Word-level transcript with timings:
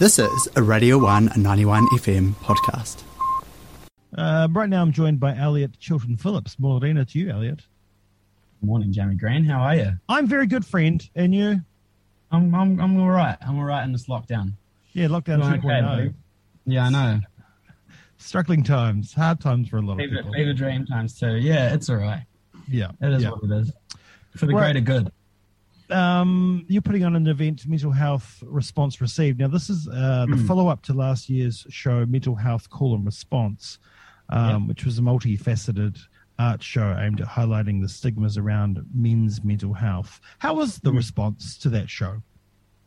This 0.00 0.18
is 0.18 0.48
a 0.56 0.62
Radio 0.62 0.98
1 0.98 1.32
91 1.36 1.86
FM 1.98 2.32
podcast. 2.36 3.02
Uh, 4.16 4.48
right 4.50 4.68
now, 4.68 4.82
I'm 4.82 4.92
joined 4.92 5.20
by 5.20 5.36
Elliot 5.36 5.78
Chilton 5.78 6.16
Phillips. 6.16 6.58
Morena 6.58 7.04
to 7.04 7.18
you, 7.18 7.30
Elliot. 7.30 7.60
Good 8.60 8.66
morning, 8.66 8.92
Jamie 8.92 9.14
Green. 9.14 9.44
How 9.44 9.60
are 9.60 9.76
you? 9.76 9.92
I'm 10.08 10.26
very 10.26 10.46
good, 10.46 10.64
friend. 10.64 11.06
And 11.14 11.34
you? 11.34 11.60
I'm 12.32 12.52
I'm 12.54 12.80
I'm 12.80 12.98
all 13.00 13.10
right. 13.10 13.36
I'm 13.46 13.58
all 13.58 13.64
right 13.64 13.84
in 13.84 13.92
this 13.92 14.06
lockdown. 14.06 14.54
Yeah, 14.94 15.06
lockdown 15.06 15.42
Doing 15.42 15.60
2.0. 15.62 16.00
okay, 16.08 16.14
yeah, 16.66 16.86
I 16.86 16.90
know. 16.90 17.20
Struggling 18.18 18.64
times, 18.64 19.12
hard 19.14 19.40
times 19.40 19.68
for 19.68 19.76
a 19.78 19.82
lot 19.82 20.00
of 20.00 20.10
people. 20.10 20.32
fever 20.32 20.52
dream 20.52 20.84
times 20.86 21.18
too. 21.18 21.36
Yeah, 21.36 21.72
it's 21.74 21.88
all 21.88 21.96
right. 21.96 22.24
Yeah, 22.68 22.90
It 23.00 23.12
is 23.12 23.22
yeah. 23.22 23.30
what 23.30 23.44
it 23.44 23.50
is. 23.50 23.72
For 24.36 24.46
the 24.46 24.54
Right. 24.54 24.72
greater 24.72 24.80
good. 24.80 25.12
Um, 25.92 26.64
you're 26.68 26.82
putting 26.82 27.04
on 27.04 27.16
an 27.16 27.26
event, 27.26 27.66
Mental 27.66 27.90
Health 27.92 28.42
Response 28.46 29.00
Received. 29.00 29.38
Now, 29.40 29.48
this 29.48 29.68
is 29.70 29.88
uh, 29.88 30.26
the 30.28 30.36
Mm. 30.36 30.46
follow 30.46 30.68
up 30.68 30.82
to 30.84 30.92
last 30.94 31.28
year's 31.28 31.66
show, 31.70 32.06
Mental 32.06 32.34
Health 32.34 32.68
Call 32.70 32.94
and 32.94 33.04
Response, 33.04 33.78
um, 34.28 34.66
which 34.68 34.84
was 34.84 34.98
a 34.98 35.02
multifaceted 35.02 35.98
art 36.38 36.62
show 36.62 36.96
aimed 36.98 37.20
at 37.20 37.26
highlighting 37.28 37.82
the 37.82 37.88
stigmas 37.88 38.38
around 38.38 38.80
men's 38.94 39.44
mental 39.44 39.74
health. 39.74 40.20
How 40.38 40.54
was 40.54 40.78
the 40.78 40.90
Mm. 40.90 40.96
response 40.96 41.58
to 41.58 41.68
that 41.70 41.90
show? 41.90 42.22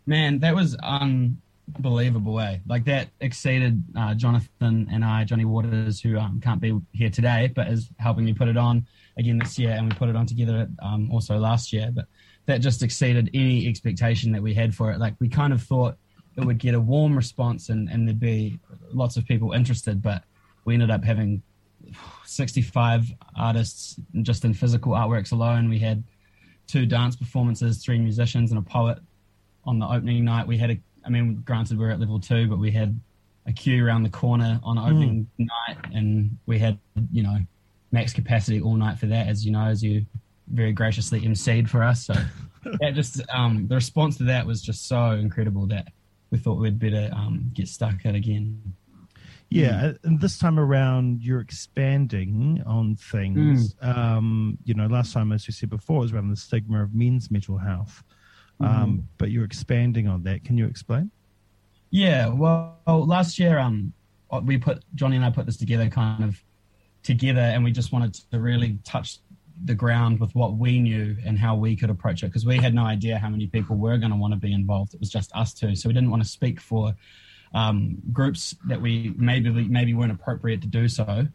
Man, 0.07 0.40
that 0.40 0.55
was 0.55 0.76
unbelievable, 0.76 2.40
eh? 2.40 2.57
Like 2.67 2.85
that 2.85 3.09
exceeded 3.21 3.84
uh, 3.95 4.13
Jonathan 4.15 4.88
and 4.91 5.05
I, 5.05 5.23
Johnny 5.23 5.45
Waters, 5.45 6.01
who 6.01 6.17
um, 6.17 6.40
can't 6.41 6.59
be 6.62 6.77
here 6.91 7.09
today, 7.09 7.51
but 7.55 7.67
is 7.67 7.90
helping 7.99 8.26
me 8.26 8.34
put 8.34 8.48
it 8.48 8.57
on 8.57 8.85
again 9.17 9.38
this 9.38 9.57
year, 9.59 9.71
and 9.71 9.88
we 9.90 9.95
put 9.95 10.09
it 10.09 10.15
on 10.15 10.26
together 10.26 10.67
um, 10.81 11.12
also 11.12 11.38
last 11.38 11.71
year. 11.71 11.90
But 11.93 12.05
that 12.45 12.59
just 12.59 12.83
exceeded 12.83 13.29
any 13.33 13.67
expectation 13.67 14.31
that 14.33 14.41
we 14.41 14.53
had 14.53 14.75
for 14.75 14.91
it. 14.91 14.99
Like 14.99 15.15
we 15.20 15.29
kind 15.29 15.53
of 15.53 15.61
thought 15.61 15.95
it 16.35 16.43
would 16.43 16.57
get 16.57 16.73
a 16.73 16.79
warm 16.79 17.15
response 17.15 17.70
and, 17.70 17.89
and 17.89 18.07
there'd 18.07 18.20
be 18.20 18.59
lots 18.91 19.17
of 19.17 19.25
people 19.25 19.53
interested, 19.53 20.01
but 20.01 20.23
we 20.65 20.73
ended 20.73 20.91
up 20.91 21.03
having 21.03 21.41
65 22.26 23.12
artists 23.37 23.99
just 24.21 24.45
in 24.45 24.53
physical 24.53 24.93
artworks 24.93 25.31
alone. 25.31 25.70
We 25.70 25.79
had 25.79 26.03
two 26.68 26.85
dance 26.85 27.15
performances, 27.15 27.84
three 27.84 27.99
musicians, 27.99 28.51
and 28.51 28.57
a 28.57 28.63
poet 28.63 28.99
on 29.65 29.79
the 29.79 29.85
opening 29.85 30.25
night. 30.25 30.48
We 30.48 30.57
had 30.57 30.71
a, 30.71 30.77
I 31.05 31.09
mean, 31.09 31.41
granted 31.46 31.77
we're 31.77 31.91
at 31.91 31.99
level 31.99 32.20
two, 32.20 32.48
but 32.48 32.59
we 32.59 32.71
had 32.71 32.99
a 33.46 33.53
queue 33.53 33.85
around 33.85 34.03
the 34.03 34.09
corner 34.09 34.59
on 34.63 34.77
hmm. 34.77 34.84
opening 34.84 35.27
night, 35.37 35.77
and 35.93 36.37
we 36.46 36.59
had, 36.59 36.79
you 37.12 37.23
know, 37.23 37.37
max 37.91 38.13
capacity 38.13 38.62
all 38.62 38.75
night 38.75 38.98
for 38.98 39.05
that, 39.07 39.27
as 39.27 39.46
you 39.46 39.51
know, 39.51 39.65
as 39.65 39.84
you 39.84 40.05
very 40.48 40.72
graciously 40.72 41.22
emceed 41.22 41.70
for 41.70 41.84
us. 41.84 42.05
So 42.05 42.13
that 42.82 42.94
just, 42.94 43.22
um, 43.34 43.68
the 43.68 43.76
response 43.76 44.18
to 44.18 44.24
that 44.26 44.46
was 44.46 44.62
just 44.62 44.88
so 44.88 45.12
incredible 45.12 45.68
that 45.68 45.88
we 46.32 46.38
thought 46.38 46.60
we'd 46.60 46.80
better 46.80 47.10
um, 47.13 47.52
get 47.54 47.68
stuck 47.68 48.05
at 48.05 48.16
again. 48.16 48.74
Yeah, 49.49 49.91
and 50.04 50.20
this 50.20 50.40
time 50.40 50.60
around, 50.60 51.21
you're 51.21 51.40
expanding 51.40 52.64
on 52.66 52.96
things. 52.96 53.76
Um, 53.82 54.58
you 54.64 54.74
know, 54.74 54.88
last 54.88 55.14
time, 55.14 55.32
as 55.32 55.48
we 55.48 55.54
said 55.54 55.70
before, 55.70 55.99
was 55.99 56.12
around 56.12 56.30
the 56.30 56.36
stigma 56.36 56.82
of 56.82 56.96
men's 56.96 57.30
mental 57.30 57.60
health. 57.60 58.04
Um, 58.60 59.08
but 59.18 59.30
you're 59.30 59.44
expanding 59.44 60.08
on 60.08 60.24
that. 60.24 60.44
Can 60.44 60.58
you 60.58 60.66
explain? 60.66 61.12
Yeah, 61.91 62.30
well, 62.30 62.80
last 62.88 63.38
year, 63.38 63.60
um, 63.60 63.94
we 64.41 64.58
put 64.58 64.84
Johnny 64.96 65.18
and 65.18 65.25
I 65.25 65.30
put 65.30 65.46
this 65.46 65.58
together 65.58 65.88
kind 65.90 66.24
of 66.24 66.44
together, 67.03 67.41
and 67.41 67.64
we 67.64 67.72
just 67.72 67.91
wanted 67.91 68.16
to 68.31 68.40
really 68.40 68.80
touch 68.84 69.19
the 69.66 69.75
ground 69.75 70.19
with 70.19 70.34
what 70.35 70.57
we 70.57 70.79
knew 70.79 71.16
and 71.25 71.38
how 71.38 71.56
we 71.56 71.75
could 71.75 71.90
approach 71.90 72.23
it 72.23 72.28
because 72.28 72.46
we 72.46 72.57
had 72.57 72.73
no 72.73 72.84
idea 72.84 73.18
how 73.18 73.29
many 73.29 73.47
people 73.47 73.75
were 73.75 73.97
going 73.97 74.12
to 74.12 74.18
want 74.18 74.34
to 74.34 74.40
be 74.40 74.53
involved. 74.53 74.94
It 74.94 75.00
was 75.00 75.09
just 75.09 75.31
us 75.35 75.53
two, 75.53 75.75
so 75.75 75.88
we 75.88 75.94
didn't 75.94 76.09
want 76.09 76.23
to 76.23 76.29
speak 76.29 76.59
for 76.59 76.96
um, 77.53 77.97
groups 78.12 78.56
that 78.68 78.81
we 78.81 79.13
maybe 79.18 79.50
maybe 79.50 79.94
weren't 79.94 80.12
appropriate 80.12 80.62
to 80.62 80.68
do 80.68 80.88
so. 80.88 81.28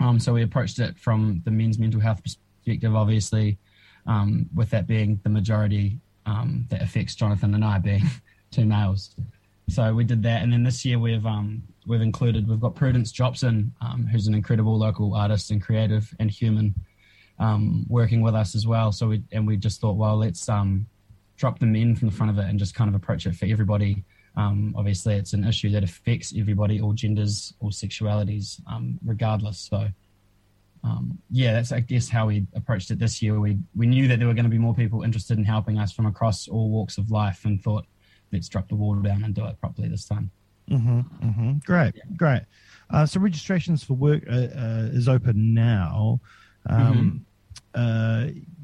Um, 0.00 0.18
so 0.18 0.32
we 0.32 0.42
approached 0.42 0.78
it 0.78 0.98
from 0.98 1.42
the 1.44 1.50
men's 1.50 1.78
mental 1.78 2.00
health 2.00 2.22
perspective, 2.22 2.94
obviously, 2.94 3.58
um, 4.06 4.48
with 4.54 4.70
that 4.70 4.86
being 4.86 5.20
the 5.22 5.30
majority 5.30 5.98
um, 6.26 6.66
that 6.70 6.82
affects 6.82 7.14
Jonathan 7.14 7.54
and 7.54 7.64
I 7.64 7.78
being 7.78 8.04
two 8.50 8.66
males. 8.66 9.14
So 9.68 9.94
we 9.94 10.04
did 10.04 10.22
that, 10.24 10.42
and 10.42 10.52
then 10.52 10.62
this 10.62 10.84
year 10.84 10.98
we've 10.98 11.26
um, 11.26 11.62
we've 11.86 12.02
included 12.02 12.48
we've 12.48 12.60
got 12.60 12.74
Prudence 12.74 13.10
Jobson, 13.10 13.72
um, 13.80 14.06
who's 14.06 14.26
an 14.26 14.34
incredible 14.34 14.78
local 14.78 15.14
artist 15.14 15.50
and 15.50 15.62
creative 15.62 16.14
and 16.20 16.30
human, 16.30 16.74
um, 17.38 17.86
working 17.88 18.20
with 18.20 18.34
us 18.34 18.54
as 18.54 18.66
well. 18.66 18.92
So 18.92 19.08
we 19.08 19.22
and 19.32 19.46
we 19.46 19.56
just 19.56 19.80
thought, 19.80 19.96
well, 19.96 20.16
let's 20.16 20.48
um, 20.48 20.86
drop 21.36 21.58
the 21.58 21.66
men 21.66 21.94
from 21.94 22.08
the 22.08 22.14
front 22.14 22.30
of 22.30 22.38
it 22.38 22.48
and 22.48 22.58
just 22.58 22.74
kind 22.74 22.88
of 22.88 22.94
approach 22.94 23.26
it 23.26 23.34
for 23.34 23.46
everybody. 23.46 24.04
Um, 24.36 24.74
obviously, 24.76 25.14
it's 25.14 25.32
an 25.32 25.44
issue 25.44 25.70
that 25.70 25.82
affects 25.82 26.34
everybody, 26.36 26.80
all 26.80 26.92
genders, 26.92 27.54
all 27.60 27.70
sexualities, 27.70 28.60
um, 28.70 28.98
regardless. 29.04 29.58
So. 29.58 29.88
Um, 30.84 31.18
yeah, 31.32 31.54
that's 31.54 31.72
I 31.72 31.80
guess 31.80 32.08
how 32.08 32.26
we 32.26 32.46
approached 32.54 32.92
it 32.92 33.00
this 33.00 33.20
year. 33.20 33.40
We 33.40 33.58
we 33.74 33.86
knew 33.86 34.06
that 34.06 34.20
there 34.20 34.28
were 34.28 34.34
going 34.34 34.44
to 34.44 34.50
be 34.50 34.58
more 34.58 34.74
people 34.74 35.02
interested 35.02 35.36
in 35.36 35.42
helping 35.42 35.80
us 35.80 35.90
from 35.90 36.06
across 36.06 36.46
all 36.46 36.70
walks 36.70 36.96
of 36.96 37.10
life, 37.10 37.44
and 37.44 37.60
thought 37.60 37.86
let's 38.32 38.48
drop 38.48 38.68
the 38.68 38.76
wall 38.76 38.94
down 38.94 39.24
and 39.24 39.34
do 39.34 39.44
it 39.46 39.58
properly 39.58 39.88
this 39.88 40.04
time. 40.04 40.30
Mm-hmm, 40.70 41.00
mm-hmm. 41.26 41.52
Great, 41.64 41.94
great. 42.16 42.42
Uh, 42.90 43.06
so 43.06 43.20
registrations 43.20 43.82
for 43.82 43.94
work 43.94 44.22
uh, 44.30 44.34
uh, 44.34 44.88
is 44.92 45.08
open 45.08 45.54
now. 45.54 46.20
Um, 46.68 47.24
uh, 47.25 47.25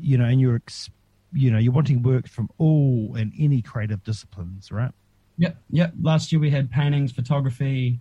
you 0.02 0.18
know, 0.18 0.24
and 0.24 0.40
you're, 0.40 0.56
ex- 0.56 0.90
you 1.32 1.50
know, 1.50 1.58
you're 1.58 1.72
wanting 1.72 2.02
work 2.02 2.28
from 2.28 2.50
all 2.58 3.14
and 3.16 3.32
any 3.38 3.62
creative 3.62 4.02
disciplines, 4.04 4.70
right? 4.70 4.90
Yep, 5.38 5.56
yep. 5.70 5.92
Last 6.00 6.30
year 6.32 6.40
we 6.40 6.50
had 6.50 6.70
paintings, 6.70 7.12
photography, 7.12 8.00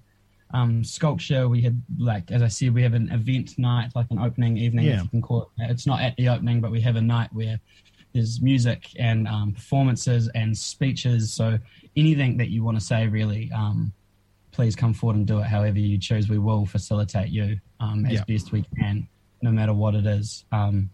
um, 0.54 0.84
sculpture. 0.84 1.48
We 1.48 1.62
had 1.62 1.82
like, 1.98 2.30
as 2.32 2.42
I 2.42 2.48
said, 2.50 2.74
we 2.74 2.84
have 2.84 2.94
an 2.94 3.10
event 3.12 3.58
night, 3.58 3.92
like 3.96 4.08
an 4.10 4.20
opening 4.20 4.58
evening, 4.58 4.86
Yeah. 4.86 4.98
if 4.98 5.04
you 5.04 5.10
can 5.10 5.22
call 5.22 5.44
it. 5.58 5.70
It's 5.72 5.88
not 5.88 6.02
at 6.02 6.16
the 6.18 6.28
opening, 6.30 6.60
but 6.60 6.72
we 6.72 6.82
have 6.82 6.98
a 6.98 7.02
night 7.02 7.30
where 7.32 7.60
there's 8.14 8.42
music 8.42 8.90
and 9.00 9.28
um, 9.28 9.54
performances 9.54 10.28
and 10.36 10.58
speeches. 10.58 11.32
So 11.32 11.58
anything 11.96 12.36
that 12.38 12.50
you 12.50 12.64
want 12.64 12.78
to 12.78 12.84
say, 12.86 13.08
really, 13.08 13.50
um, 13.54 13.94
please 14.52 14.76
come 14.76 14.94
forward 14.94 15.16
and 15.16 15.26
do 15.26 15.40
it. 15.40 15.44
However 15.46 15.80
you 15.80 15.98
choose, 15.98 16.28
we 16.28 16.38
will 16.38 16.66
facilitate 16.66 17.30
you 17.30 17.58
um, 17.80 18.06
as 18.06 18.14
Yeah. 18.16 18.24
best 18.28 18.52
we 18.52 18.66
can, 18.78 19.08
no 19.42 19.52
matter 19.52 19.74
what 19.74 19.96
it 19.96 20.06
is 20.06 20.44
um, 20.52 20.90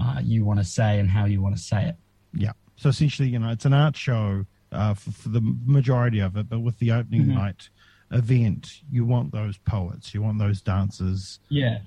uh, 0.00 0.20
you 0.22 0.44
want 0.44 0.58
to 0.58 0.64
say 0.64 0.98
and 0.98 1.08
how 1.08 1.24
you 1.26 1.40
want 1.42 1.56
to 1.56 1.62
say 1.62 1.84
it. 1.88 1.96
Yeah. 2.34 2.52
So 2.76 2.88
essentially, 2.88 3.28
you 3.28 3.38
know, 3.38 3.50
it's 3.50 3.64
an 3.66 3.74
art 3.74 3.96
show 3.96 4.46
uh, 4.72 4.94
for, 4.94 5.10
for 5.10 5.28
the 5.28 5.40
majority 5.66 6.20
of 6.20 6.36
it, 6.36 6.48
but 6.48 6.60
with 6.60 6.78
the 6.78 6.92
opening 6.92 7.26
Mhm. 7.26 7.34
night 7.34 7.68
event, 8.12 8.80
you 8.90 9.04
want 9.04 9.30
those 9.32 9.56
poets, 9.58 10.14
you 10.14 10.22
want 10.22 10.38
those 10.38 10.60
dancers. 10.60 11.38
Yeah. 11.48 11.78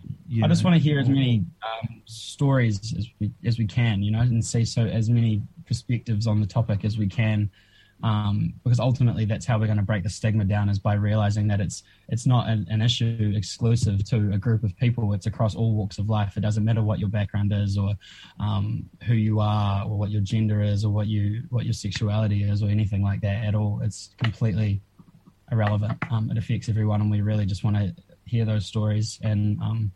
I 0.42 0.48
just 0.48 0.64
know. 0.64 0.70
want 0.70 0.82
to 0.82 0.84
hear 0.84 1.00
as 1.00 1.10
many 1.10 1.46
um, 1.64 2.02
stories 2.06 2.94
as 2.98 3.08
we 3.20 3.32
as 3.46 3.58
we 3.58 3.66
can, 3.68 4.02
you 4.04 4.12
know, 4.12 4.22
and 4.22 4.44
see 4.44 4.64
so 4.66 4.84
as 4.86 5.10
many 5.10 5.42
perspectives 5.66 6.28
on 6.28 6.40
the 6.40 6.48
topic 6.48 6.86
as 6.86 6.98
we 6.98 7.08
can, 7.08 7.50
um, 8.04 8.54
because 8.64 8.82
ultimately 8.82 9.24
that's 9.24 9.46
how 9.46 9.58
we're 9.58 9.66
going 9.66 9.78
to 9.78 9.84
break 9.84 10.04
the 10.04 10.10
stigma 10.10 10.44
down 10.44 10.68
is 10.68 10.78
by 10.78 10.94
realizing 10.94 11.48
that 11.48 11.62
it's 11.62 11.84
it's 12.10 12.26
not 12.26 12.50
an, 12.50 12.68
an 12.70 12.82
issue 12.82 13.34
exclusive 13.36 14.04
to 14.10 14.32
a 14.34 14.38
group 14.38 14.64
of 14.64 14.76
people. 14.76 15.14
It's 15.14 15.26
across 15.26 15.56
all 15.56 15.74
walks 15.74 15.98
of 15.98 16.10
life. 16.10 16.36
It 16.36 16.42
doesn't 16.42 16.66
matter 16.66 16.84
what 16.84 17.00
your 17.00 17.08
background 17.08 17.54
is 17.54 17.78
or 17.78 17.94
um, 18.42 18.90
who 19.08 19.14
you 19.14 19.40
are 19.40 19.86
or 19.86 19.98
what 19.98 20.12
your 20.12 20.22
gender 20.22 20.62
is 20.62 20.84
or 20.84 20.92
what 20.92 21.08
you 21.08 21.44
what 21.50 21.64
your 21.64 21.74
sexuality 21.74 22.44
is 22.44 22.62
or 22.62 22.68
anything 22.68 23.04
like 23.04 23.22
that 23.22 23.46
at 23.46 23.56
all. 23.56 23.80
It's 23.82 24.14
completely 24.22 24.82
irrelevant. 25.50 25.98
Um, 26.12 26.30
it 26.30 26.38
affects 26.38 26.68
everyone, 26.68 27.00
and 27.00 27.10
we 27.10 27.22
really 27.22 27.46
just 27.46 27.64
want 27.64 27.78
to 27.78 27.96
hear 28.26 28.44
those 28.44 28.66
stories 28.66 29.18
and 29.24 29.62
um, 29.62 29.92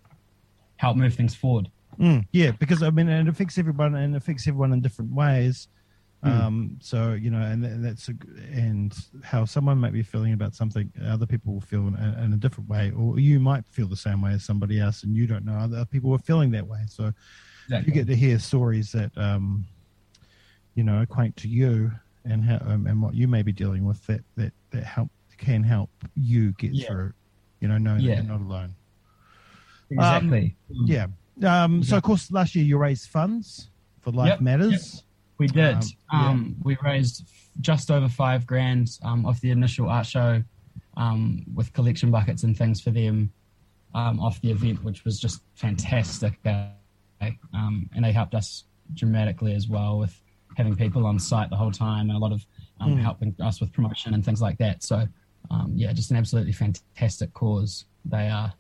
help 0.78 0.96
move 0.96 1.14
things 1.14 1.36
forward. 1.36 1.70
Mm, 2.00 2.26
yeah, 2.32 2.52
because 2.52 2.84
I 2.84 2.90
mean, 2.90 3.10
it 3.10 3.28
affects 3.28 3.58
everyone 3.58 3.96
and 3.96 4.16
it 4.16 4.18
affects 4.18 4.48
everyone 4.48 4.72
in 4.72 4.82
different 4.82 5.12
ways. 5.12 5.68
Mm. 6.26 6.30
Um, 6.42 6.78
so 6.82 7.14
you 7.14 7.30
know, 7.30 7.40
and 7.40 7.62
th- 7.64 7.76
that's 7.78 8.10
a, 8.10 8.14
and 8.52 8.92
how 9.24 9.46
someone 9.46 9.78
might 9.78 9.94
be 9.94 10.02
feeling 10.02 10.34
about 10.34 10.56
something, 10.56 10.92
other 11.08 11.28
people 11.28 11.54
will 11.54 11.62
feel 11.62 11.88
in 11.88 11.96
a, 11.96 12.24
in 12.24 12.34
a 12.34 12.38
different 12.38 12.68
way, 12.70 12.92
or 12.98 13.20
you 13.20 13.40
might 13.40 13.68
feel 13.68 13.88
the 13.88 13.96
same 13.96 14.22
way 14.22 14.32
as 14.34 14.44
somebody 14.44 14.80
else, 14.80 15.04
and 15.04 15.16
you 15.16 15.28
don't 15.28 15.46
know 15.46 15.54
other 15.54 15.86
people 15.86 16.12
are 16.14 16.18
feeling 16.20 16.50
that 16.52 16.66
way. 16.66 16.80
So 16.90 17.14
you 17.70 17.92
get 17.92 18.08
to 18.08 18.16
hear 18.16 18.40
stories 18.40 18.92
that 18.94 19.16
um, 19.16 19.66
you 20.74 20.84
know 20.84 21.02
acquaint 21.04 21.38
to 21.38 21.48
you 21.48 21.92
and 22.26 22.44
how 22.44 22.58
um, 22.66 22.88
and 22.88 23.00
what 23.02 23.14
you 23.14 23.28
may 23.28 23.44
be 23.44 23.52
dealing 23.52 23.86
with 23.86 24.04
that 24.08 24.22
that 24.38 24.54
that 24.72 24.84
help 24.86 25.10
can 25.38 25.62
help 25.62 25.92
you 26.16 26.52
get 26.54 26.72
Yeah. 26.74 26.88
through. 26.88 27.14
You 27.60 27.68
know, 27.68 27.78
knowing 27.78 28.02
Yeah. 28.02 28.16
that 28.16 28.24
you're 28.26 28.38
not 28.40 28.42
alone. 28.42 28.74
exactly. 29.92 30.56
Yeah. 30.70 31.08
Um, 31.44 31.84
so, 31.84 31.98
of 31.98 32.04
course, 32.04 32.32
last 32.32 32.56
year 32.56 32.66
you 32.66 32.78
raised 32.78 33.10
funds 33.10 33.70
for 34.02 34.12
Life 34.12 34.30
Yep, 34.30 34.42
Matters. 34.42 35.04
We 35.38 35.48
did. 35.48 35.78
Um, 36.12 36.20
Um, 36.26 36.56
We 36.64 36.78
raised 36.84 37.28
just 37.62 37.92
over 37.92 38.08
five 38.10 38.46
grand 38.48 38.98
um, 39.04 39.26
off 39.26 39.40
the 39.42 39.52
initial 39.52 39.90
art 39.90 40.06
show 40.06 40.44
um, 40.96 41.44
with 41.54 41.74
collection 41.74 42.12
buckets 42.12 42.44
and 42.44 42.58
things 42.58 42.82
for 42.82 42.92
them 42.92 43.32
um, 43.94 44.20
off 44.20 44.40
the 44.42 44.52
event, 44.52 44.84
which 44.84 45.06
was 45.06 45.20
just 45.20 45.42
fantastic. 45.56 46.40
Uh, 46.46 46.70
um, 47.54 47.90
and 47.96 48.04
they 48.06 48.12
helped 48.12 48.36
us 48.36 48.66
dramatically 48.94 49.54
as 49.54 49.68
well 49.68 50.00
with 50.00 50.20
having 50.56 50.76
people 50.76 51.06
on 51.06 51.20
site 51.20 51.50
the 51.50 51.56
whole 51.56 51.72
time 51.72 52.10
and 52.10 52.18
a 52.18 52.20
lot 52.20 52.32
of 52.32 52.46
um, 52.80 52.96
Mm. 52.96 53.02
helping 53.02 53.36
us 53.42 53.60
with 53.60 53.72
promotion 53.74 54.14
and 54.14 54.24
things 54.24 54.42
like 54.42 54.58
that. 54.60 54.84
So 54.84 55.08
um, 55.50 55.72
yeah, 55.76 55.94
just 55.94 56.12
an 56.12 56.18
absolutely 56.18 56.52
fantastic 56.54 57.34
cause. 57.34 57.86
They 58.06 58.30
are. 58.30 58.54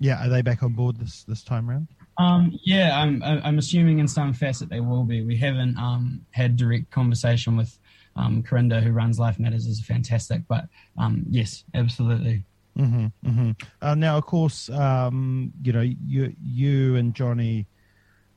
Yeah, 0.00 0.24
are 0.26 0.28
they 0.28 0.42
back 0.42 0.62
on 0.62 0.72
board 0.72 0.96
this 0.96 1.24
this 1.24 1.42
time 1.42 1.68
round? 1.68 1.88
Um, 2.16 2.58
yeah, 2.62 2.96
I'm 3.00 3.22
I'm 3.22 3.58
assuming 3.58 3.98
in 3.98 4.08
some 4.08 4.32
facet 4.32 4.68
they 4.68 4.80
will 4.80 5.04
be. 5.04 5.22
We 5.22 5.36
haven't 5.36 5.76
um, 5.78 6.24
had 6.30 6.56
direct 6.56 6.90
conversation 6.90 7.56
with 7.56 7.76
um, 8.16 8.42
Corinda, 8.42 8.80
who 8.80 8.92
runs 8.92 9.18
Life 9.18 9.38
Matters, 9.40 9.66
is 9.66 9.84
fantastic. 9.84 10.42
But 10.48 10.66
um, 10.96 11.24
yes, 11.28 11.64
absolutely. 11.74 12.44
hmm 12.76 13.06
hmm 13.24 13.50
Uh, 13.82 13.94
now, 13.94 14.16
of 14.16 14.26
course, 14.26 14.70
um, 14.70 15.52
you 15.62 15.72
know 15.72 15.80
you 15.80 16.34
you 16.40 16.96
and 16.96 17.14
Johnny, 17.14 17.66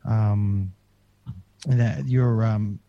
um, 0.06 0.74
that 1.68 2.08
you're 2.08 2.44
um, 2.44 2.80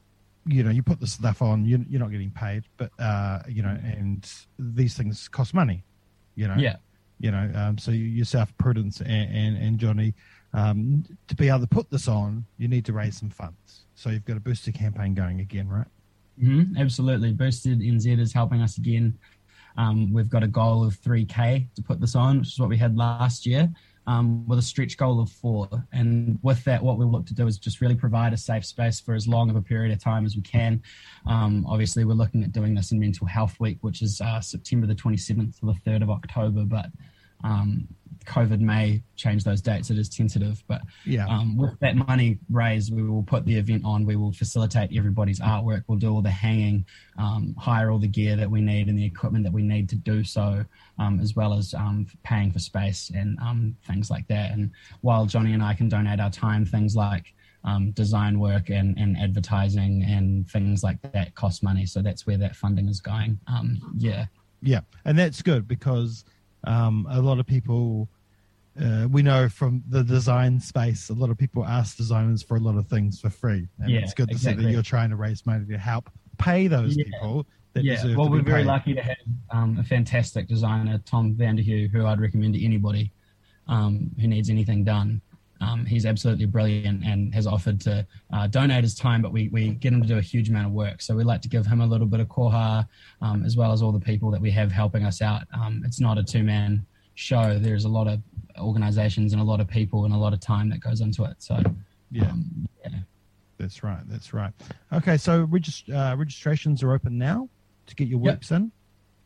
you 0.46 0.62
know 0.62 0.70
you 0.70 0.82
put 0.82 1.00
the 1.00 1.06
stuff 1.06 1.43
on. 1.43 1.64
You, 1.67 1.84
you're 1.88 2.00
not 2.00 2.11
getting 2.11 2.31
paid, 2.31 2.64
but 2.79 2.91
uh, 2.99 3.41
you 3.49 3.62
know, 3.62 3.76
and 3.82 4.26
these 4.58 4.96
things 4.96 5.29
cost 5.29 5.52
money. 5.52 5.84
You 6.34 6.49
know, 6.49 6.56
Yeah, 6.56 6.76
you 7.19 7.31
know. 7.31 7.50
Um, 7.55 7.79
so 7.79 7.91
you, 7.91 8.05
yourself, 8.05 8.56
Prudence, 8.58 9.00
and, 9.00 9.11
and, 9.34 9.56
and 9.56 9.79
Johnny, 9.79 10.14
um, 10.55 11.05
to 11.29 11.35
be 11.35 11.49
able 11.49 11.61
to 11.61 11.67
put 11.67 11.91
this 11.91 12.09
on, 12.09 12.45
you 12.56 12.69
need 12.69 12.85
to 12.87 12.93
raise 12.93 13.19
some 13.19 13.31
funds. 13.31 13.85
So 13.95 14.11
you've 14.11 14.25
got 14.25 14.37
a 14.37 14.41
booster 14.41 14.73
campaign 14.73 15.15
going 15.15 15.41
again, 15.41 15.69
right? 15.69 15.87
hmm 16.41 16.62
absolutely. 16.79 17.33
Boosted 17.33 17.81
NZ 17.81 18.19
is 18.21 18.33
helping 18.33 18.62
us 18.62 18.79
again. 18.79 19.19
Um, 19.77 20.12
we've 20.12 20.29
got 20.29 20.43
a 20.43 20.49
goal 20.49 20.85
of 20.85 20.95
3K 21.00 21.69
to 21.75 21.83
put 21.83 22.00
this 22.00 22.15
on, 22.15 22.41
which 22.41 22.49
is 22.49 22.59
what 22.59 22.69
we 22.69 22.77
had 22.77 22.97
last 22.97 23.47
year, 23.47 23.69
um, 24.09 24.47
with 24.49 24.59
a 24.59 24.62
stretch 24.62 24.97
goal 24.97 25.21
of 25.21 25.31
four. 25.31 25.69
And 25.93 26.39
with 26.43 26.65
that, 26.65 26.83
what 26.83 26.99
we'll 26.99 27.11
look 27.11 27.27
to 27.27 27.35
do 27.35 27.47
is 27.47 27.59
just 27.59 27.81
really 27.81 27.94
provide 27.94 28.33
a 28.33 28.37
safe 28.37 28.65
space 28.65 28.99
for 28.99 29.15
as 29.15 29.29
long 29.29 29.51
of 29.51 29.56
a 29.56 29.62
period 29.62 29.93
of 29.93 30.03
time 30.03 30.25
as 30.25 30.35
we 30.35 30.43
can. 30.43 30.83
Um, 31.27 31.65
obviously, 31.69 32.05
we're 32.05 32.15
looking 32.15 32.43
at 32.43 32.53
doing 32.53 32.75
this 32.75 32.91
in 32.91 32.99
Mental 32.99 33.27
Health 33.27 33.61
Week, 33.61 33.79
which 33.83 34.03
is 34.03 34.21
uh, 34.21 34.41
September 34.41 34.87
the 34.87 34.94
27th 34.94 35.61
to 35.61 35.67
the 35.67 35.75
3rd 35.91 36.03
of 36.03 36.11
October, 36.11 36.65
but 36.65 36.87
um, 37.44 37.87
COVID 38.29 38.61
may 38.61 39.03
change 39.17 39.43
those 39.43 39.61
dates. 39.61 39.91
It 39.91 39.99
is 39.99 40.09
tentative, 40.09 40.63
but 40.69 40.83
Yeah. 41.05 41.27
um, 41.27 41.57
with 41.57 41.79
that 41.81 41.97
money 41.97 42.39
raised, 42.51 42.95
we 42.95 43.03
will 43.03 43.23
put 43.23 43.45
the 43.45 43.57
event 43.57 43.83
on. 43.85 44.05
We 44.05 44.17
will 44.17 44.33
facilitate 44.33 44.97
everybody's 44.97 45.41
artwork. 45.41 45.85
We'll 45.89 45.99
do 45.99 46.13
all 46.15 46.23
the 46.23 46.31
hanging, 46.31 46.85
um, 47.17 47.55
hire 47.59 47.91
all 47.91 47.99
the 47.99 48.09
gear 48.09 48.37
that 48.37 48.51
we 48.51 48.61
need 48.61 48.89
and 48.89 48.99
the 48.99 49.05
equipment 49.05 49.45
that 49.45 49.53
we 49.53 49.63
need 49.63 49.89
to 49.89 49.97
do 49.97 50.23
so, 50.23 50.65
um, 50.99 51.19
as 51.21 51.35
well 51.35 51.55
as 51.55 51.75
um, 51.75 52.07
paying 52.23 52.53
for 52.53 52.59
space 52.59 53.11
and 53.15 53.39
um, 53.41 53.75
things 53.87 54.11
like 54.11 54.27
that. 54.29 54.53
And 54.53 54.71
while 55.01 55.27
Johnny 55.27 55.55
and 55.55 55.63
I 55.63 55.75
can 55.75 55.89
donate 55.89 56.21
our 56.21 56.31
time, 56.31 56.65
things 56.67 56.95
like 56.95 57.35
um, 57.65 57.91
design 57.93 58.39
work 58.39 58.71
and, 58.71 58.97
and 58.99 59.17
advertising 59.17 60.05
and 60.05 60.49
things 60.49 60.85
like 60.85 61.01
that 61.13 61.35
cost 61.35 61.63
money. 61.63 61.87
So 61.87 62.03
that's 62.03 62.27
where 62.27 62.39
that 62.39 62.55
funding 62.55 62.89
is 62.89 63.01
going. 63.01 63.39
Um, 63.47 63.95
yeah. 63.99 64.27
Yeah, 64.61 64.81
and 65.05 65.17
that's 65.17 65.41
good 65.41 65.69
because 65.69 66.25
um, 66.65 67.07
a 67.11 67.21
lot 67.21 67.39
of 67.39 67.47
people, 67.47 68.09
uh, 68.81 69.09
we 69.11 69.23
know 69.23 69.49
from 69.49 69.83
the 69.89 70.05
design 70.05 70.61
space, 70.61 71.09
a 71.11 71.15
lot 71.15 71.31
of 71.31 71.39
people 71.39 71.65
ask 71.65 71.97
designers 71.97 72.43
for 72.43 72.57
a 72.57 72.61
lot 72.61 72.77
of 72.77 72.87
things 72.87 73.21
for 73.21 73.31
free, 73.31 73.67
and 73.81 73.91
Yeah, 73.91 74.01
it's 74.01 74.15
good 74.15 74.31
to 74.31 74.39
see 74.39 74.53
that 74.53 74.71
you're 74.71 74.83
trying 74.83 75.11
to 75.11 75.17
raise 75.17 75.45
money 75.47 75.67
to 75.67 75.79
help 75.79 76.11
pay 76.39 76.67
those 76.69 76.97
Yeah. 76.97 77.05
people 77.05 77.47
that 77.75 77.85
yeah, 77.85 77.95
deserve 77.97 78.17
well, 78.17 78.31
we're 78.31 78.43
very 78.43 78.63
paid. 78.63 78.67
lucky 78.67 78.95
to 78.95 79.03
have 79.03 79.17
um, 79.51 79.79
a 79.79 79.85
fantastic 79.85 80.47
designer, 80.49 80.99
Tom 81.05 81.35
Vanderhew, 81.35 81.91
who 81.91 82.07
I'd 82.07 82.21
recommend 82.21 82.55
to 82.55 82.65
anybody 82.65 83.13
um, 83.67 84.11
who 84.21 84.27
needs 84.29 84.49
anything 84.51 84.85
done. 84.85 85.21
Um, 85.61 85.85
he's 85.85 86.07
absolutely 86.07 86.47
brilliant 86.47 87.05
and 87.05 87.35
has 87.35 87.47
offered 87.47 87.81
to 87.81 88.07
uh, 88.33 88.47
donate 88.47 88.85
his 88.85 88.95
time, 88.95 89.21
but 89.23 89.33
we, 89.33 89.49
we 89.49 89.71
get 89.71 89.93
him 89.93 90.01
to 90.01 90.07
do 90.07 90.17
a 90.17 90.23
huge 90.23 90.49
amount 90.49 90.67
of 90.67 90.73
work. 90.73 91.03
So 91.03 91.17
we 91.17 91.25
like 91.25 91.43
to 91.43 91.49
give 91.49 91.67
him 91.67 91.81
a 91.81 91.87
little 91.87 92.07
bit 92.07 92.21
of 92.21 92.29
koha, 92.29 92.87
um, 93.21 93.45
as 93.45 93.57
well 93.57 93.73
as 93.73 93.83
all 93.83 93.91
the 93.91 93.99
people 93.99 94.31
that 94.31 94.41
we 94.41 94.53
have 94.53 94.71
helping 94.71 95.05
us 95.05 95.21
out. 95.21 95.43
Um, 95.53 95.83
it's 95.85 95.99
not 96.01 96.17
a 96.17 96.23
two 96.23 96.45
man 96.45 96.87
show. 97.17 97.59
There's 97.59 97.85
a 97.85 97.89
lot 97.89 98.07
of 98.07 98.23
organizations 98.58 99.32
and 99.32 99.40
a 99.40 99.44
lot 99.44 99.60
of 99.60 99.69
people 99.69 100.05
and 100.05 100.14
a 100.14 100.16
lot 100.16 100.32
of 100.32 100.40
time 100.40 100.69
that 100.70 100.81
goes 100.81 101.00
into 101.00 101.25
it. 101.25 101.37
So 101.38 101.60
Yeah, 102.10 102.31
um, 102.31 102.69
yeah. 102.84 102.99
that's 103.58 103.82
right. 103.82 104.02
That's 104.08 104.32
right. 104.32 104.52
Okay, 104.93 105.16
so 105.16 105.46
regist- 105.46 105.93
uh, 105.94 106.16
registrations 106.16 106.82
are 106.82 106.93
open 106.93 107.19
now 107.19 107.49
to 107.87 107.94
get 107.94 108.08
your 108.08 108.20
Yep. 108.25 108.34
works 108.34 108.50
in. 108.52 108.72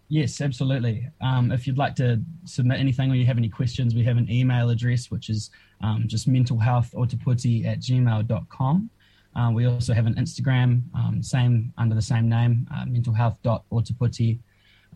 Yes, 0.09 0.41
absolutely. 0.43 1.09
Um, 1.23 1.51
if 1.53 1.67
you'd 1.67 1.79
like 1.79 1.95
to 1.97 2.21
submit 2.45 2.79
anything 2.79 3.11
or 3.11 3.15
you 3.15 3.25
have 3.25 3.39
any 3.39 3.49
questions, 3.49 3.95
we 3.95 4.05
have 4.05 4.19
an 4.19 4.31
email 4.31 4.69
address, 4.69 5.11
which 5.11 5.31
is 5.31 5.51
um, 5.81 6.07
just 6.07 6.29
mentalhealthotepoti 6.29 7.65
at 7.65 7.81
gmail.com. 7.81 8.91
Uh, 9.35 9.51
we 9.55 9.65
also 9.65 9.95
have 9.95 10.05
an 10.07 10.15
Instagram, 10.17 10.83
um, 10.95 11.23
same 11.23 11.73
under 11.79 11.95
the 11.95 12.03
same 12.03 12.29
name, 12.29 12.69
uh, 12.75 12.85
mentalhealth.otepoti. 12.85 14.39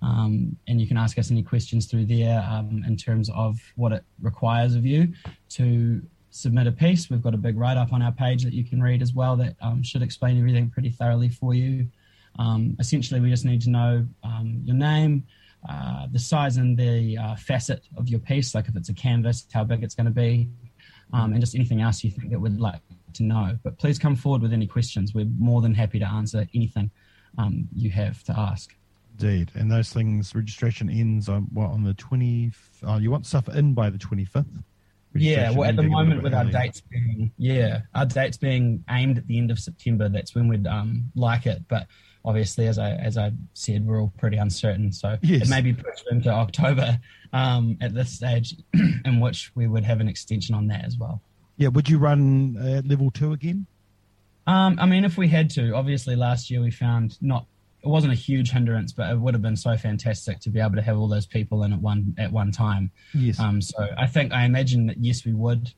Um, 0.02 0.56
and 0.68 0.80
you 0.80 0.86
can 0.86 0.96
ask 0.96 1.18
us 1.18 1.30
any 1.30 1.42
questions 1.42 1.86
through 1.86 2.06
there 2.06 2.46
um, 2.50 2.84
in 2.86 2.96
terms 2.96 3.30
of 3.34 3.58
what 3.76 3.92
it 3.92 4.04
requires 4.20 4.74
of 4.74 4.84
you 4.84 5.12
to 5.50 6.02
submit 6.30 6.66
a 6.66 6.72
piece. 6.72 7.08
We've 7.08 7.22
got 7.22 7.34
a 7.34 7.38
big 7.38 7.56
write 7.56 7.76
up 7.76 7.92
on 7.92 8.02
our 8.02 8.12
page 8.12 8.44
that 8.44 8.52
you 8.52 8.64
can 8.64 8.82
read 8.82 9.00
as 9.00 9.14
well 9.14 9.36
that 9.36 9.56
um, 9.62 9.82
should 9.82 10.02
explain 10.02 10.38
everything 10.38 10.68
pretty 10.68 10.90
thoroughly 10.90 11.28
for 11.28 11.54
you. 11.54 11.88
Um, 12.38 12.76
essentially, 12.78 13.20
we 13.20 13.30
just 13.30 13.46
need 13.46 13.62
to 13.62 13.70
know 13.70 14.06
um, 14.22 14.60
your 14.62 14.76
name, 14.76 15.26
uh, 15.68 16.06
the 16.12 16.18
size 16.18 16.58
and 16.58 16.76
the 16.76 17.16
uh, 17.16 17.36
facet 17.36 17.88
of 17.96 18.08
your 18.08 18.20
piece, 18.20 18.54
like 18.54 18.68
if 18.68 18.76
it's 18.76 18.90
a 18.90 18.94
canvas, 18.94 19.46
how 19.52 19.64
big 19.64 19.82
it's 19.82 19.94
going 19.94 20.04
to 20.04 20.12
be, 20.12 20.50
um, 21.14 21.32
and 21.32 21.40
just 21.40 21.54
anything 21.54 21.80
else 21.80 22.04
you 22.04 22.10
think 22.10 22.30
that 22.30 22.38
would 22.38 22.60
like 22.60 22.82
to 23.14 23.22
know. 23.22 23.58
But 23.64 23.78
please 23.78 23.98
come 23.98 24.14
forward 24.14 24.42
with 24.42 24.52
any 24.52 24.66
questions. 24.66 25.14
We're 25.14 25.30
more 25.38 25.62
than 25.62 25.72
happy 25.72 25.98
to 25.98 26.06
answer 26.06 26.46
anything 26.54 26.90
you 27.74 27.90
have 27.90 28.22
to 28.24 28.38
ask. 28.38 28.74
Indeed, 29.18 29.50
and 29.54 29.70
those 29.70 29.92
things 29.92 30.34
registration 30.34 30.90
ends 30.90 31.28
on 31.28 31.44
what 31.52 31.70
on 31.70 31.84
the 31.84 31.94
twenty. 31.94 32.52
Oh, 32.82 32.98
you 32.98 33.10
want 33.10 33.26
stuff 33.26 33.48
in 33.48 33.72
by 33.72 33.88
the 33.90 33.98
twenty 33.98 34.24
fifth. 34.24 34.46
Yeah, 35.14 35.50
well, 35.52 35.66
at 35.68 35.76
the 35.76 35.82
ending 35.82 35.94
a 35.94 35.96
little 35.96 36.04
moment, 36.04 36.22
with 36.22 36.34
our 36.34 36.44
dates 36.44 36.82
being 36.82 37.32
yeah, 37.38 37.80
our 37.94 38.04
dates 38.04 38.36
being 38.36 38.84
aimed 38.90 39.16
at 39.18 39.26
the 39.26 39.38
end 39.38 39.50
of 39.50 39.58
September, 39.58 40.08
that's 40.10 40.34
when 40.34 40.48
we'd 40.48 40.66
um, 40.66 41.10
like 41.14 41.46
it. 41.46 41.62
But 41.68 41.86
obviously, 42.24 42.66
as 42.66 42.78
I 42.78 42.90
as 42.92 43.16
I 43.16 43.32
said, 43.54 43.86
we're 43.86 44.00
all 44.00 44.12
pretty 44.18 44.36
uncertain, 44.36 44.92
so 44.92 45.16
Yes. 45.22 45.42
it 45.42 45.48
may 45.48 45.62
be 45.62 45.72
pushed 45.72 46.04
into 46.10 46.28
October 46.28 46.98
um, 47.32 47.78
at 47.80 47.94
this 47.94 48.12
stage, 48.12 48.54
in 49.06 49.20
which 49.20 49.50
we 49.54 49.66
would 49.66 49.84
have 49.84 50.00
an 50.00 50.08
extension 50.08 50.54
on 50.54 50.66
that 50.66 50.84
as 50.84 50.98
well. 50.98 51.22
Yeah, 51.56 51.68
would 51.68 51.88
you 51.88 51.96
run 51.96 52.56
uh, 52.58 52.82
level 52.84 53.10
two 53.10 53.32
again? 53.32 53.66
Um, 54.46 54.78
I 54.78 54.84
mean, 54.86 55.04
if 55.04 55.16
we 55.16 55.28
had 55.28 55.48
to, 55.50 55.72
obviously, 55.74 56.14
last 56.16 56.50
year 56.50 56.60
we 56.60 56.70
found 56.70 57.16
not 57.22 57.46
it 57.86 57.90
wasn't 57.90 58.12
a 58.12 58.16
huge 58.16 58.50
hindrance, 58.50 58.92
but 58.92 59.10
it 59.10 59.18
would 59.18 59.32
have 59.32 59.42
been 59.42 59.56
so 59.56 59.76
fantastic 59.76 60.40
to 60.40 60.50
be 60.50 60.58
able 60.58 60.74
to 60.74 60.82
have 60.82 60.98
all 60.98 61.06
those 61.06 61.26
people 61.26 61.62
in 61.62 61.72
at 61.72 61.80
one 61.80 62.16
at 62.18 62.32
one 62.32 62.50
time. 62.50 62.90
Yes. 63.14 63.38
Um, 63.38 63.62
so 63.62 63.88
I 63.96 64.08
think 64.08 64.32
I 64.32 64.44
imagine 64.44 64.86
that 64.86 64.98
yes, 64.98 65.24
we 65.24 65.32
would, 65.32 65.72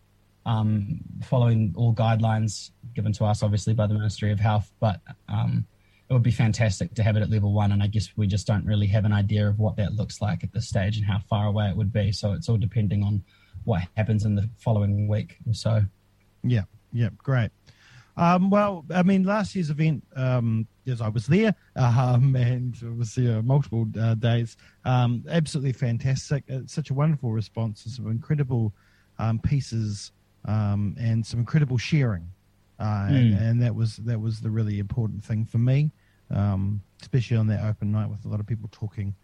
um, 0.46 1.00
following 1.22 1.74
all 1.76 1.94
guidelines 1.94 2.70
given 2.94 3.12
to 3.12 3.26
us, 3.26 3.42
obviously 3.42 3.74
by 3.74 3.86
the 3.86 3.92
Ministry 3.92 4.32
of 4.32 4.40
Health. 4.40 4.72
But 4.80 5.00
um, 5.28 5.66
it 6.08 6.14
would 6.14 6.22
be 6.22 6.30
fantastic 6.30 6.94
to 6.94 7.02
have 7.02 7.16
it 7.16 7.22
at 7.22 7.28
level 7.28 7.52
one, 7.52 7.72
and 7.72 7.82
I 7.82 7.88
guess 7.88 8.08
we 8.16 8.26
just 8.26 8.46
don't 8.46 8.64
really 8.64 8.86
have 8.86 9.04
an 9.04 9.12
idea 9.12 9.46
of 9.46 9.58
what 9.58 9.76
that 9.76 9.92
looks 9.92 10.22
like 10.22 10.42
at 10.42 10.52
this 10.54 10.66
stage 10.66 10.96
and 10.96 11.04
how 11.04 11.18
far 11.28 11.46
away 11.46 11.68
it 11.68 11.76
would 11.76 11.92
be. 11.92 12.10
So 12.12 12.32
it's 12.32 12.48
all 12.48 12.56
depending 12.56 13.02
on 13.02 13.22
what 13.64 13.82
happens 13.98 14.24
in 14.24 14.34
the 14.34 14.48
following 14.56 15.08
week 15.08 15.36
or 15.46 15.52
so. 15.52 15.82
Yeah, 16.42 16.62
yeah, 16.90 17.10
great. 17.18 17.50
Um, 18.18 18.50
well, 18.50 18.84
I 18.92 19.02
mean, 19.02 19.22
last 19.24 19.54
year's 19.54 19.70
event, 19.70 20.02
um, 20.16 20.66
yes, 20.84 21.00
I 21.00 21.08
was 21.08 21.26
there, 21.26 21.54
um, 21.76 22.34
and 22.48 22.74
it 22.82 22.96
was 22.96 23.16
uh, 23.16 23.40
multiple 23.44 23.86
uh, 23.98 24.14
days. 24.14 24.56
Um, 24.84 25.24
absolutely 25.28 25.72
fantastic. 25.72 26.42
It's 26.48 26.72
such 26.72 26.90
a 26.90 26.94
wonderful 26.94 27.30
response. 27.30 27.84
and 27.84 27.94
Some 27.94 28.10
incredible 28.10 28.74
um, 29.18 29.38
pieces 29.38 30.12
um, 30.46 30.96
and 30.98 31.24
some 31.24 31.40
incredible 31.40 31.78
sharing, 31.78 32.28
uh, 32.80 33.06
and, 33.08 33.34
Mm. 33.34 33.40
and 33.42 33.62
that 33.62 33.74
was 33.74 33.96
that 33.98 34.20
was 34.20 34.40
the 34.40 34.50
really 34.50 34.78
important 34.78 35.22
thing 35.24 35.44
for 35.44 35.58
me, 35.58 35.90
um, 36.30 36.80
especially 37.00 37.36
on 37.36 37.46
that 37.48 37.64
open 37.64 37.90
night 37.92 38.08
with 38.10 38.24
a 38.24 38.28
lot 38.28 38.40
of 38.40 38.46
people 38.46 38.68
talking. 38.72 39.14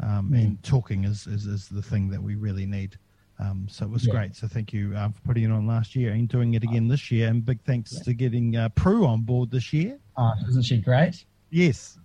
Um, 0.00 0.30
Mm. 0.30 0.38
And 0.38 0.62
talking 0.62 1.04
is, 1.04 1.26
is 1.26 1.46
is 1.46 1.68
the 1.68 1.82
thing 1.82 2.08
that 2.10 2.22
we 2.22 2.34
really 2.36 2.66
need. 2.66 2.96
Um, 3.40 3.68
so 3.70 3.84
it 3.84 3.90
was 3.90 4.04
Yeah. 4.06 4.12
great. 4.14 4.34
So 4.36 4.48
thank 4.48 4.72
you 4.72 4.94
uh, 4.96 5.10
for 5.10 5.20
putting 5.22 5.44
it 5.44 5.50
on 5.52 5.66
last 5.66 5.94
year 5.94 6.12
and 6.12 6.28
doing 6.28 6.54
it 6.54 6.64
again 6.64 6.88
this 6.88 7.10
year. 7.10 7.28
And 7.28 7.44
big 7.44 7.60
thanks 7.62 7.98
to 8.00 8.12
getting 8.12 8.56
uh, 8.56 8.68
Prue 8.70 9.06
on 9.06 9.22
board 9.22 9.50
this 9.50 9.72
year. 9.72 9.98
Uh, 10.16 10.34
isn't 10.48 10.64
she 10.64 10.78
great? 10.78 11.24
Yes, 11.50 11.98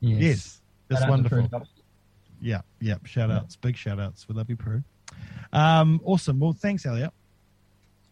yes, 0.00 0.60
that's 0.88 1.02
out 1.02 1.06
to 1.06 1.10
wonderful. 1.10 1.48
Yeah, 2.40 2.60
yeah. 2.80 2.96
Shout 3.04 3.30
Yeah. 3.30 3.36
outs, 3.36 3.56
big 3.56 3.76
shout 3.76 4.00
outs. 4.00 4.28
We 4.28 4.34
love 4.34 4.50
you, 4.50 4.56
Prue. 4.56 4.82
Um, 5.52 6.00
awesome. 6.04 6.40
Well, 6.40 6.52
thanks, 6.52 6.84
Elliot. 6.84 7.12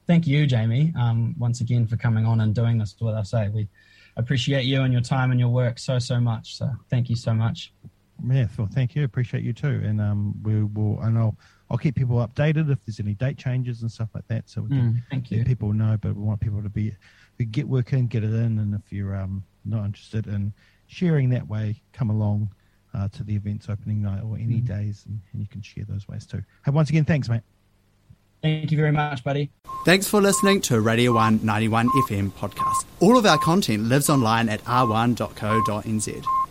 Thank 0.07 0.27
you, 0.27 0.47
Jamie, 0.47 0.93
um, 0.97 1.35
once 1.39 1.61
again 1.61 1.87
for 1.87 1.97
coming 1.97 2.27
on 2.27 2.41
and 2.41 2.55
doing 2.55 2.79
this 2.79 2.95
with 3.01 3.15
us. 3.15 3.35
Eh? 3.35 3.49
We 3.49 3.69
appreciate 4.17 4.65
you 4.65 4.83
and 4.83 4.93
your 4.93 5.03
time 5.03 5.31
and 5.31 5.39
your 5.41 5.49
work 5.49 5.79
so, 5.79 5.99
so 5.99 6.21
much. 6.21 6.57
So 6.57 6.71
thank 6.91 7.09
you 7.11 7.17
so 7.17 7.35
much. 7.35 7.73
Yeah, 8.29 8.47
well, 8.57 8.69
thank 8.73 8.95
you. 8.95 9.05
Appreciate 9.05 9.43
you 9.43 9.53
too. 9.53 9.83
And 9.85 10.01
um, 10.01 10.35
we 10.43 10.63
will. 10.63 11.01
And 11.01 11.19
I'll 11.19 11.37
I'll 11.73 11.79
keep 11.79 11.95
people 11.97 12.17
updated 12.17 12.71
if 12.71 12.85
there's 12.85 13.01
any 13.01 13.15
date 13.15 13.39
changes 13.39 13.81
and 13.83 13.91
stuff 13.91 14.11
like 14.15 14.29
that, 14.29 14.49
so 14.49 14.61
we 14.63 14.69
can 14.69 14.93
Mm, 14.93 15.03
thank 15.11 15.31
you. 15.31 15.39
let 15.39 15.47
people 15.47 15.73
know. 15.73 15.97
But 16.01 16.15
we 16.15 16.23
want 16.23 16.39
people 16.41 16.63
to 16.63 16.69
be, 16.69 16.89
if 16.89 16.97
you 17.39 17.47
get 17.47 17.67
work 17.67 17.93
in, 17.95 18.07
get 18.09 18.23
it 18.23 18.35
in, 18.35 18.59
and 18.59 18.75
if 18.75 18.93
you're 18.93 19.17
um, 19.17 19.43
not 19.65 19.87
interested 19.87 20.27
in 20.27 20.53
sharing 20.87 21.31
that 21.31 21.49
way, 21.49 21.81
come 21.95 22.11
along 22.11 22.51
uh, 22.93 23.09
to 23.09 23.25
the 23.25 23.35
event's 23.35 23.71
opening 23.71 24.03
night 24.03 24.23
or 24.23 24.37
any 24.37 24.57
Mm-hmm. 24.61 24.67
days, 24.67 25.05
and, 25.09 25.19
and 25.33 25.41
you 25.41 25.49
can 25.49 25.63
share 25.63 25.85
those 25.89 26.07
ways 26.07 26.27
too. 26.27 26.43
Hey, 26.65 26.71
once 26.73 26.91
again, 26.91 27.07
thanks, 27.07 27.29
mate. 27.31 27.41
Thank 28.43 28.71
you 28.71 28.77
very 28.77 28.93
much, 28.93 29.25
buddy. 29.25 29.51
Thanks 29.87 30.07
for 30.09 30.21
listening 30.21 30.61
to 30.63 30.81
Radio 30.81 31.13
191 31.15 31.89
FM 32.09 32.33
podcast. 32.33 32.85
All 33.01 33.17
of 33.17 33.25
our 33.25 33.39
content 33.39 33.85
lives 33.85 34.11
online 34.11 34.49
at 34.51 34.63
r1.co.nz. 34.65 36.42